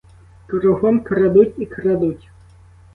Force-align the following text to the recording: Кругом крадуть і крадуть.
Кругом 0.47 0.99
крадуть 0.99 1.55
і 1.57 1.65
крадуть. 1.65 2.29